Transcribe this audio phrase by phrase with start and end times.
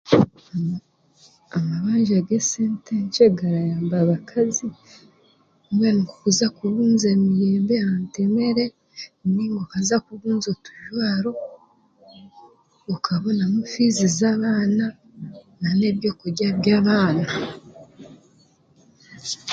[1.57, 4.67] Amabanja g'esente nkye garayamba abakazi
[5.79, 8.65] barikuza kubunza emiyembe ha ntemere
[9.21, 11.31] nainga barikuza kubunza otujwaro
[12.89, 14.85] bakabonamu fiizi z'abaana
[15.61, 17.25] nanebyokurya byabaana.